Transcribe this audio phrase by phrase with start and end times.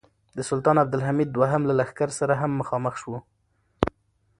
[0.37, 3.15] د سلطان عبدالحمید دوهم له لښکر سره هم مخامخ شو.